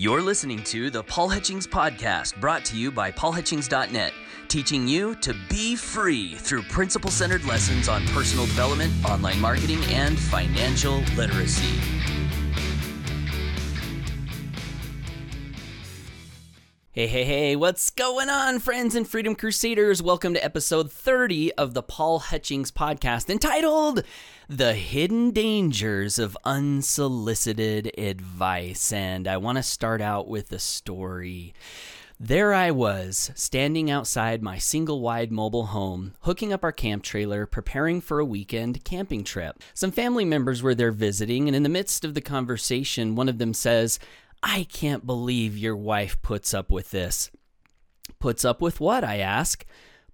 [0.00, 4.12] You're listening to the Paul Hutchings Podcast, brought to you by paulhutchings.net,
[4.46, 10.16] teaching you to be free through principle centered lessons on personal development, online marketing, and
[10.16, 11.80] financial literacy.
[16.98, 20.02] Hey, hey, hey, what's going on, friends and Freedom Crusaders?
[20.02, 24.02] Welcome to episode 30 of the Paul Hutchings Podcast, entitled
[24.48, 28.90] the hidden dangers of unsolicited advice.
[28.92, 31.54] And I want to start out with a story.
[32.18, 37.46] There I was, standing outside my single wide mobile home, hooking up our camp trailer,
[37.46, 39.62] preparing for a weekend camping trip.
[39.72, 43.38] Some family members were there visiting, and in the midst of the conversation, one of
[43.38, 44.00] them says,
[44.42, 47.30] I can't believe your wife puts up with this.
[48.18, 49.04] Puts up with what?
[49.04, 49.64] I ask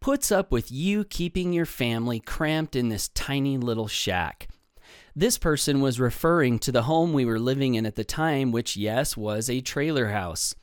[0.05, 4.49] puts up with you keeping your family cramped in this tiny little shack.
[5.17, 8.77] This person was referring to the home we were living in at the time, which,
[8.77, 10.55] yes, was a trailer house.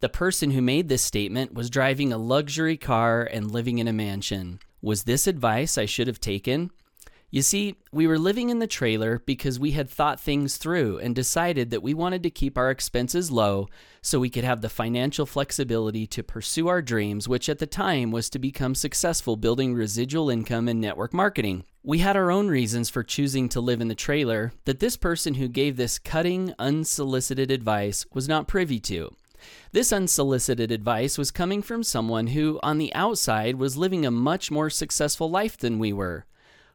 [0.00, 3.94] The person who made this statement was driving a luxury car and living in a
[3.94, 4.60] mansion.
[4.82, 6.70] Was this advice I should have taken?
[7.34, 11.14] You see, we were living in the trailer because we had thought things through and
[11.14, 13.68] decided that we wanted to keep our expenses low
[14.02, 18.10] so we could have the financial flexibility to pursue our dreams, which at the time
[18.10, 21.64] was to become successful building residual income and network marketing.
[21.82, 25.32] We had our own reasons for choosing to live in the trailer that this person
[25.32, 29.16] who gave this cutting, unsolicited advice was not privy to.
[29.72, 34.50] This unsolicited advice was coming from someone who, on the outside, was living a much
[34.50, 36.26] more successful life than we were.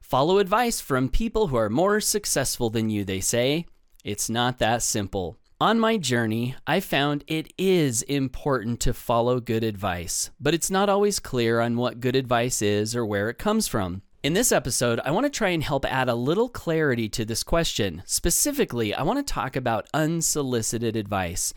[0.07, 3.65] Follow advice from people who are more successful than you, they say.
[4.05, 5.37] It's not that simple.
[5.59, 10.87] On my journey, I found it is important to follow good advice, but it's not
[10.87, 14.01] always clear on what good advice is or where it comes from.
[14.23, 17.43] In this episode, I want to try and help add a little clarity to this
[17.43, 18.01] question.
[18.05, 21.53] Specifically, I want to talk about unsolicited advice.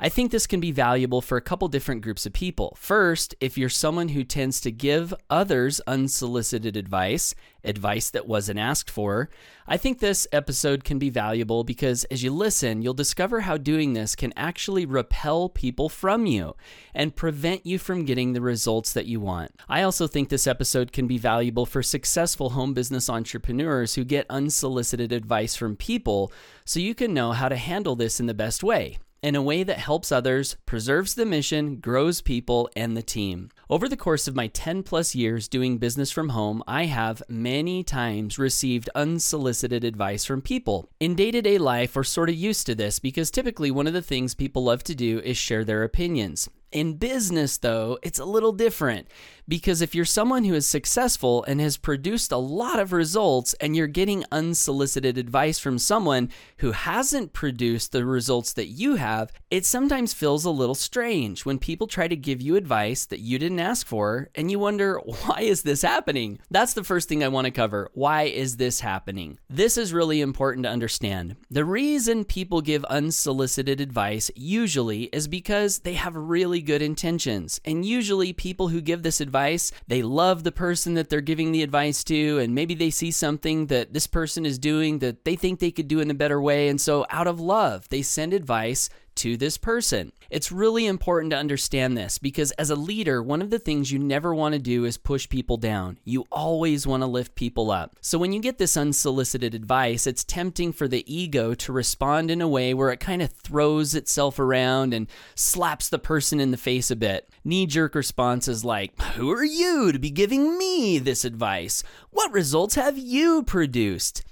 [0.00, 2.76] I think this can be valuable for a couple different groups of people.
[2.78, 8.92] First, if you're someone who tends to give others unsolicited advice, advice that wasn't asked
[8.92, 9.28] for,
[9.66, 13.94] I think this episode can be valuable because as you listen, you'll discover how doing
[13.94, 16.54] this can actually repel people from you
[16.94, 19.50] and prevent you from getting the results that you want.
[19.68, 24.26] I also think this episode can be valuable for successful home business entrepreneurs who get
[24.30, 26.32] unsolicited advice from people
[26.64, 29.62] so you can know how to handle this in the best way in a way
[29.62, 33.50] that helps others, preserves the mission, grows people, and the team.
[33.70, 37.84] Over the course of my 10 plus years doing business from home, I have many
[37.84, 40.88] times received unsolicited advice from people.
[41.00, 43.92] In day to day life, we're sort of used to this because typically one of
[43.92, 46.48] the things people love to do is share their opinions.
[46.70, 49.08] In business, though, it's a little different
[49.46, 53.74] because if you're someone who is successful and has produced a lot of results and
[53.74, 56.28] you're getting unsolicited advice from someone
[56.58, 61.58] who hasn't produced the results that you have, it sometimes feels a little strange when
[61.58, 65.40] people try to give you advice that you didn't ask for and you wonder, why
[65.40, 66.40] is this happening?
[66.50, 67.90] That's the first thing I want to cover.
[67.94, 69.38] Why is this happening?
[69.48, 71.36] This is really important to understand.
[71.50, 77.60] The reason people give unsolicited advice usually is because they have really really good intentions.
[77.64, 81.62] And usually, people who give this advice, they love the person that they're giving the
[81.62, 85.58] advice to, and maybe they see something that this person is doing that they think
[85.58, 86.68] they could do in a better way.
[86.68, 90.12] And so, out of love, they send advice to this person.
[90.30, 93.98] It's really important to understand this because as a leader, one of the things you
[93.98, 95.98] never want to do is push people down.
[96.04, 97.96] You always want to lift people up.
[98.00, 102.40] So when you get this unsolicited advice, it's tempting for the ego to respond in
[102.40, 106.56] a way where it kind of throws itself around and slaps the person in the
[106.56, 107.28] face a bit.
[107.44, 111.82] Knee jerk responses like, Who are you to be giving me this advice?
[112.10, 114.24] What results have you produced?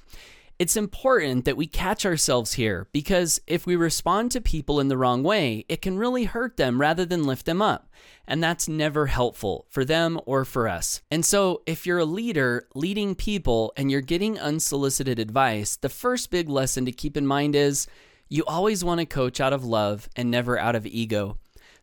[0.59, 4.97] It's important that we catch ourselves here because if we respond to people in the
[4.97, 7.91] wrong way, it can really hurt them rather than lift them up.
[8.27, 11.03] And that's never helpful for them or for us.
[11.11, 16.31] And so, if you're a leader leading people and you're getting unsolicited advice, the first
[16.31, 17.87] big lesson to keep in mind is
[18.31, 21.37] you always want to coach out of love and never out of ego.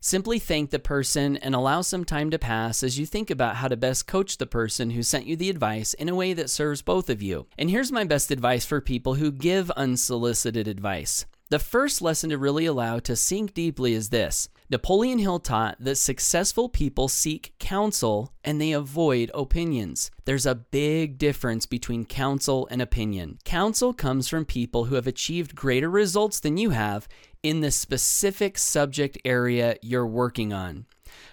[0.06, 3.68] Simply thank the person and allow some time to pass as you think about how
[3.68, 6.82] to best coach the person who sent you the advice in a way that serves
[6.82, 7.46] both of you.
[7.56, 11.24] And here's my best advice for people who give unsolicited advice.
[11.48, 15.96] The first lesson to really allow to sink deeply is this Napoleon Hill taught that
[15.96, 20.10] successful people seek counsel and they avoid opinions.
[20.24, 23.38] There's a big difference between counsel and opinion.
[23.44, 27.06] Counsel comes from people who have achieved greater results than you have
[27.42, 30.86] in the specific subject area you're working on.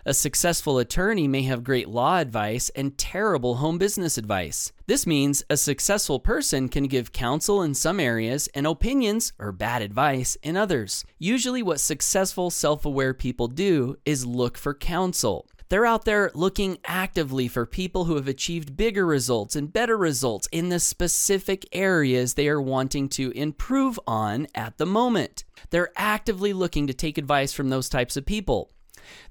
[0.06, 4.72] A successful attorney may have great law advice and terrible home business advice.
[4.88, 9.81] This means a successful person can give counsel in some areas and opinions or bad
[9.81, 11.06] advice in others.
[11.19, 15.48] Usually, what successful, self aware people do is look for counsel.
[15.72, 20.50] They're out there looking actively for people who have achieved bigger results and better results
[20.51, 25.45] in the specific areas they are wanting to improve on at the moment.
[25.69, 28.72] They're actively looking to take advice from those types of people.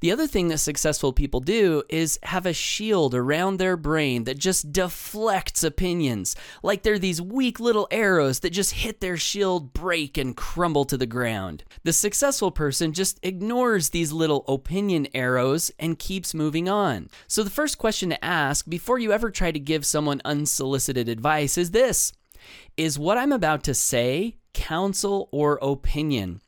[0.01, 4.39] The other thing that successful people do is have a shield around their brain that
[4.39, 10.17] just deflects opinions, like they're these weak little arrows that just hit their shield, break,
[10.17, 11.65] and crumble to the ground.
[11.85, 17.09] The successful person just ignores these little opinion arrows and keeps moving on.
[17.27, 21.59] So, the first question to ask before you ever try to give someone unsolicited advice
[21.59, 22.13] is this
[22.77, 26.41] Is what I'm about to say counsel or opinion?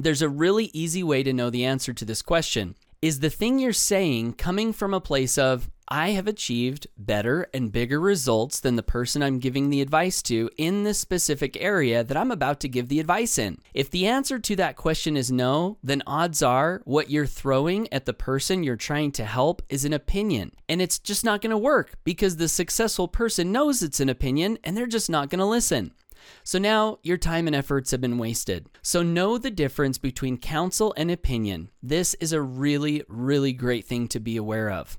[0.00, 2.76] There's a really easy way to know the answer to this question.
[3.02, 7.72] Is the thing you're saying coming from a place of, I have achieved better and
[7.72, 12.16] bigger results than the person I'm giving the advice to in this specific area that
[12.16, 13.58] I'm about to give the advice in?
[13.74, 18.04] If the answer to that question is no, then odds are what you're throwing at
[18.04, 20.52] the person you're trying to help is an opinion.
[20.68, 24.58] And it's just not going to work because the successful person knows it's an opinion
[24.62, 25.92] and they're just not going to listen.
[26.44, 28.68] So now your time and efforts have been wasted.
[28.82, 31.70] So know the difference between counsel and opinion.
[31.82, 34.98] This is a really, really great thing to be aware of.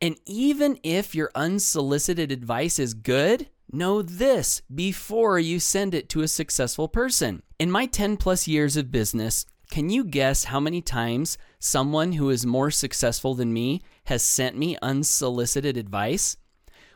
[0.00, 6.22] And even if your unsolicited advice is good, know this before you send it to
[6.22, 7.42] a successful person.
[7.58, 12.30] In my 10 plus years of business, can you guess how many times someone who
[12.30, 16.36] is more successful than me has sent me unsolicited advice?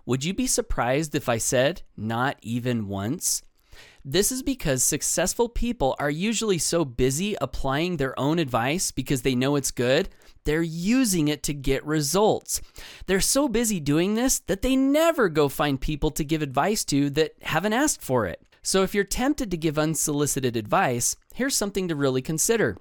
[0.06, 3.42] Would you be surprised if I said not even once?
[4.06, 9.34] This is because successful people are usually so busy applying their own advice because they
[9.34, 10.10] know it's good,
[10.44, 12.60] they're using it to get results.
[13.06, 17.08] They're so busy doing this that they never go find people to give advice to
[17.10, 18.42] that haven't asked for it.
[18.62, 22.76] So if you're tempted to give unsolicited advice, here's something to really consider.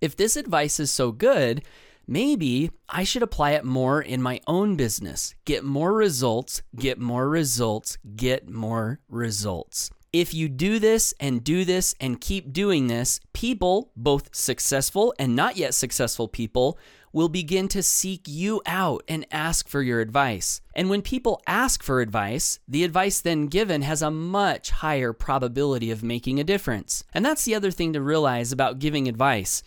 [0.00, 1.62] If this advice is so good,
[2.06, 5.34] maybe I should apply it more in my own business.
[5.44, 9.90] Get more results, get more results, get more results.
[10.12, 15.34] If you do this and do this and keep doing this, people, both successful and
[15.34, 16.78] not yet successful people,
[17.14, 20.60] will begin to seek you out and ask for your advice.
[20.74, 25.90] And when people ask for advice, the advice then given has a much higher probability
[25.90, 27.04] of making a difference.
[27.12, 29.62] And that's the other thing to realize about giving advice.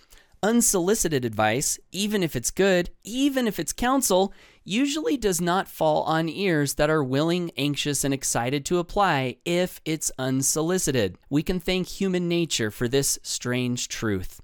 [0.46, 4.32] Unsolicited advice, even if it's good, even if it's counsel,
[4.64, 9.82] usually does not fall on ears that are willing, anxious, and excited to apply if
[9.86, 11.18] it's unsolicited.
[11.32, 14.40] We can thank human nature for this strange truth.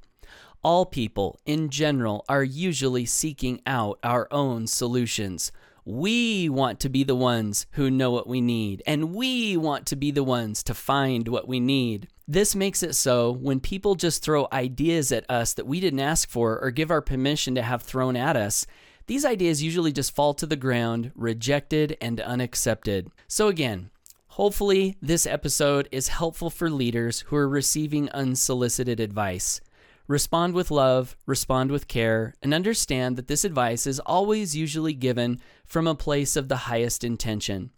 [0.64, 5.52] All people, in general, are usually seeking out our own solutions.
[5.86, 9.96] We want to be the ones who know what we need, and we want to
[9.96, 12.08] be the ones to find what we need.
[12.32, 16.30] This makes it so when people just throw ideas at us that we didn't ask
[16.30, 18.66] for or give our permission to have thrown at us,
[19.08, 23.10] these ideas usually just fall to the ground, rejected and unaccepted.
[23.28, 23.90] So, again,
[24.28, 29.60] hopefully, this episode is helpful for leaders who are receiving unsolicited advice.
[30.08, 35.42] Respond with love, respond with care, and understand that this advice is always usually given
[35.66, 37.72] from a place of the highest intention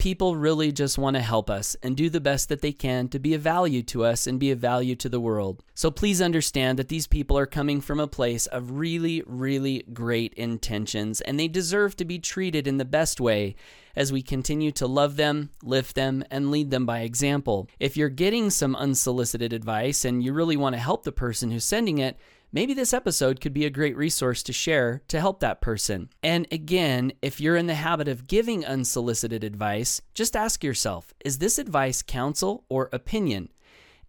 [0.00, 3.18] people really just want to help us and do the best that they can to
[3.18, 5.62] be of value to us and be of value to the world.
[5.74, 10.32] So please understand that these people are coming from a place of really, really great
[10.34, 13.54] intentions and they deserve to be treated in the best way
[13.94, 17.68] as we continue to love them, lift them, and lead them by example.
[17.78, 21.64] If you're getting some unsolicited advice and you really want to help the person who's
[21.64, 22.16] sending it,
[22.52, 26.08] maybe this episode could be a great resource to share to help that person.
[26.22, 31.38] And again, if you're in the habit of giving unsolicited advice, just ask yourself is
[31.38, 33.50] this advice counsel or opinion?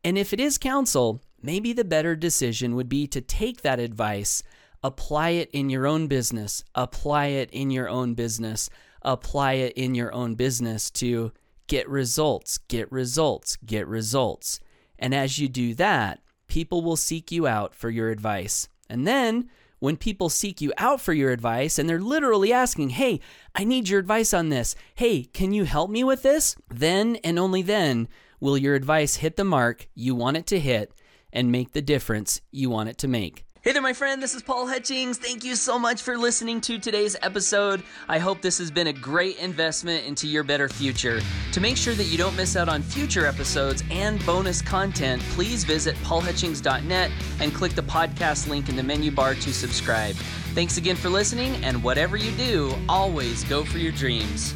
[0.04, 4.42] And if it is counsel, maybe the better decision would be to take that advice,
[4.84, 8.70] apply it in your own business, apply it in your own business,
[9.04, 11.32] apply it in your own business to
[11.68, 14.60] get results, get results, get results.
[14.98, 16.20] And as you do that,
[16.52, 18.68] people will seek you out for your advice.
[18.90, 23.22] And then, when people seek you out for your advice and they're literally asking, Hey,
[23.56, 24.76] I need your advice on this.
[24.96, 26.58] Hey, can you help me with this?
[26.70, 28.10] Then and only then
[28.42, 30.94] will your advice hit the mark you want it to hit
[31.32, 33.46] and make the difference you want it to make.
[33.64, 34.24] Hey there, my friend.
[34.24, 35.20] This is Paul Hutchings.
[35.20, 37.84] Thank you so much for listening to today's episode.
[38.10, 41.22] I hope this has been a great investment into your better future.
[41.52, 45.64] To make sure that you don't miss out on future episodes and bonus content, please
[45.64, 50.16] visit paulhutchings.net and click the podcast link in the menu bar to subscribe.
[50.56, 54.56] Thanks again for listening, and whatever you do, always go for your dreams.